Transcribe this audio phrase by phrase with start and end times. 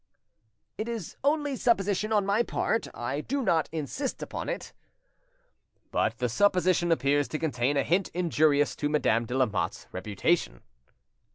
[0.79, 4.73] "It is only supposition on my part, I do not insist upon it."
[5.91, 10.63] "But the supposition appears to contain a hint injurious to Madame de Lamotte's reputation?"